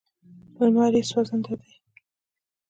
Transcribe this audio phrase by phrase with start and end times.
[0.59, 1.73] لمر یې سوځنده دی.